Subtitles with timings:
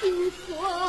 [0.00, 0.88] 如果